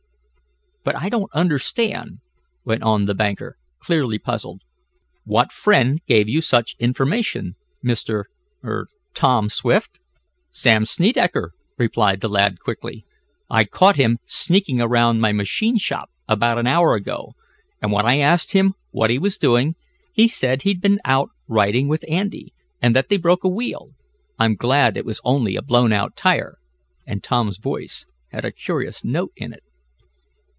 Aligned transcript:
"But 0.83 0.95
I 0.95 1.09
don't 1.09 1.29
understand," 1.31 2.21
went 2.65 2.81
on 2.81 3.05
the 3.05 3.13
banker, 3.13 3.55
clearly 3.77 4.17
puzzled. 4.17 4.63
"What 5.25 5.51
friend 5.51 6.01
gave 6.07 6.27
you 6.27 6.41
such 6.41 6.75
information, 6.79 7.53
Mr. 7.85 8.23
er 8.63 8.87
Tom 9.13 9.47
Swift?" 9.47 9.99
"Sam 10.49 10.85
Snedecker," 10.85 11.51
replied 11.77 12.21
the 12.21 12.27
lad 12.29 12.59
quickly. 12.59 13.05
"I 13.47 13.63
caught 13.63 13.97
him 13.97 14.17
sneaking 14.25 14.81
around 14.81 15.21
my 15.21 15.31
machine 15.31 15.77
shop 15.77 16.09
about 16.27 16.57
an 16.57 16.65
hour 16.65 16.95
ago, 16.95 17.33
and 17.79 17.91
when 17.91 18.07
I 18.07 18.17
asked 18.17 18.53
him 18.53 18.73
what 18.89 19.11
he 19.11 19.19
was 19.19 19.37
doing 19.37 19.75
he 20.11 20.27
said 20.27 20.63
he'd 20.63 20.81
been 20.81 20.99
out 21.05 21.29
riding 21.47 21.89
with 21.89 22.03
Andy, 22.09 22.55
and 22.81 22.95
that 22.95 23.07
they 23.07 23.17
broke 23.17 23.43
a 23.43 23.49
wheel. 23.49 23.91
I'm 24.39 24.55
glad 24.55 24.97
it 24.97 25.05
was 25.05 25.21
only 25.23 25.55
a 25.55 25.61
blown 25.61 25.93
out 25.93 26.15
tire," 26.17 26.57
and 27.05 27.23
Tom's 27.23 27.59
voice 27.59 28.07
had 28.31 28.45
a 28.45 28.51
curious 28.51 29.03
note 29.05 29.33
in 29.35 29.53
it. 29.53 29.61